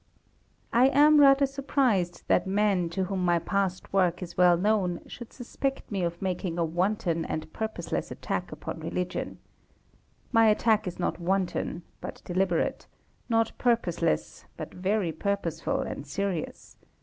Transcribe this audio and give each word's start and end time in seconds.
I 0.73 0.87
am 0.87 1.19
rather 1.21 1.45
surprised 1.45 2.23
that 2.27 2.47
men 2.47 2.89
to 2.89 3.03
whom 3.03 3.23
my 3.23 3.37
past 3.37 3.93
work 3.93 4.23
is 4.23 4.35
well 4.35 4.57
known 4.57 5.01
should 5.05 5.31
suspect 5.31 5.91
me 5.91 6.01
of 6.01 6.19
making 6.19 6.57
a 6.57 6.65
wanton 6.65 7.23
and 7.23 7.53
purposeless 7.53 8.09
attack 8.09 8.51
upon 8.51 8.79
religion. 8.79 9.37
My 10.31 10.47
attack 10.47 10.87
is 10.87 10.97
not 10.97 11.19
wanton, 11.19 11.83
but 12.01 12.23
deliberate; 12.25 12.87
not 13.29 13.51
purposeless, 13.59 14.45
but 14.57 14.73
very 14.73 15.11
purposeful 15.11 15.81
and 15.81 16.07
serious. 16.07 16.77